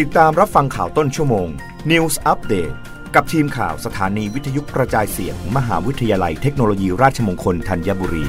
[0.00, 1.48] ติดตามรับฟังข่าวต้นชั่วโมง
[1.90, 2.74] News Update
[3.14, 8.24] กับทีมข่าวสถานีวิทยุกระจายเสียงมหาวิทยาลัยเทคโนโลยีราชมงคลธัญบุรี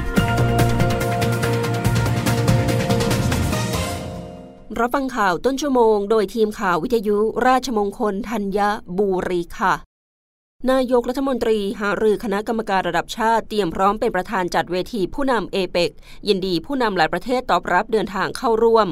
[4.79, 7.17] รับฟังข่าวต้นชั่วโมง โดยทีมข่าววิทยุ
[7.47, 8.59] ราชมงคลธัญ
[8.97, 9.73] บุรีค่ะ
[10.71, 15.91] นายกรัฐมนตรีหารือคณะกรรมการระดับชาติเตรียมพร้อมเป็นประธานจัดเวทีผู้นำเอเปก
[16.27, 18.89] ยินดีผู้นำหลายประเทศตอบรับเดินทางเข้าร่วม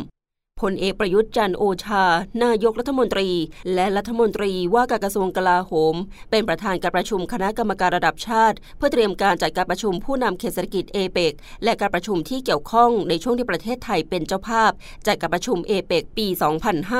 [0.62, 2.04] พลเอกประยุทธ์จันโอชา
[2.44, 3.30] นายกรัฐมนตรี
[3.74, 5.96] และรัฐมนตรีว่าการกระทรวงกลาโหม
[6.32, 11.34] เป็นประธานการประชุมคณะกรรมการระดับชาติ เพื่อเตรียมการจัดการประชุมผู้นำเขตเศรษฐกิจเอเปก
[11.64, 14.72] และการประชุมที่เกี่ยวข้องในช่วงที่ประเทศไทยเป็นเจ้าภาพ
[15.08, 16.28] จัดการประชุมเอเปกปี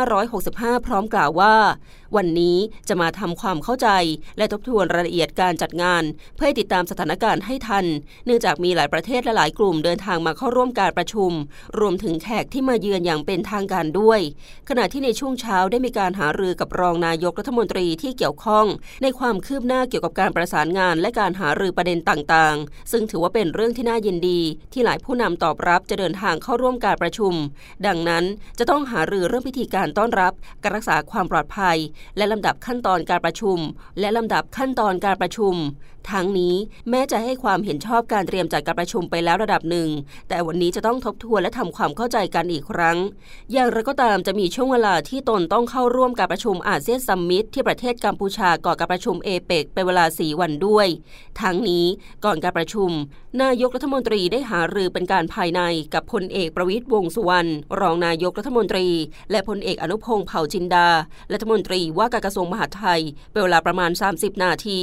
[0.08, 1.56] 2565 พร้อมกล่าวว่า
[2.18, 2.58] วันนี้
[2.88, 3.90] จะมาทำความเข้าใจ
[4.38, 6.04] และทบทวนรายละเอียดการจัดงาน
[6.36, 7.86] เพื่อติดตามสถานการณ์ให้ทัน
[8.26, 11.32] เนื่องจากมีหลายประเทศและหลายกลุ่มเดินทางมาเข้าร่วมการประชุม
[11.80, 14.20] รวมถึงแขกที่มาเยือนอย่างเป็นทางการด้วย
[14.70, 18.66] ขณะที่ในช่วงเช้าได้มีการหารือกับรองนายกรัฐมนตรีที่เกี่ยวข้อง
[19.04, 24.42] ในความคืบหน้าเกี่ยวกับการประสานงานและการหารือประเด็นต่างๆ ซึ่งถือว่าเป็นเรื่องที่น่ายินดี
[24.74, 27.34] ที่หลายผู้นำตอบรับจะเดินทางเข้าร่วมการประชุม
[27.88, 28.24] ดังนั้น
[28.60, 31.78] จะต้องหารือเรื่องพิธีการต้อนรับ การรักษาความปลอดภัย
[32.18, 33.58] และลำดับขั้นตอนการประชุม
[34.00, 35.56] และลำดับขั้นตอนการประชุม
[36.12, 36.56] ทั้งนี้
[36.90, 39.90] แม้จะให้ความเห็นชอบการเตรียมจัดการประชุมไปแล้วระดับหนึ่ง
[40.30, 42.98] แต่วันนี้จะต้องทบทวนและทำความเข้าใจกันอีกครั้ง
[43.52, 50.88] อย่างไรก็ตามจะมีช่วงเวลาที่ตนต้องเข้าร่วมการประชุมอาเซียนซัมมิตที่ประเทศกัมพูชาก่อนการประชุมเอเปกเป็นเวลา 4 วันด้วย
[51.42, 51.86] ทั้งนี้
[52.26, 52.90] ก่อนการประชุม
[53.44, 55.62] นายกรัฐมนตรีได้หารือเป็นการภายใน
[55.94, 58.88] กับพลเอกประวิตยวงสุวรรณรองนายกรัฐมนตรี
[59.32, 60.88] และพลเอกอนุพงษ์เผ่าจินดา
[61.34, 64.80] รัฐมนตรีว่าการกระทรวงมหาดไทยเป็นเวลาประมาณ 30 นาที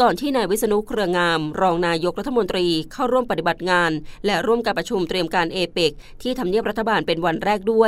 [0.00, 3.90] ก่อนที่นายวิษณุเครืองาม รองนายกรัฐมนตรีเข้าร่วมปฏิบัติงาน
[4.26, 7.86] และร่วมการประชุมเตรียมการเอเปกที่ทำเนียบรัฐบาลเป็นวันแรกด้ว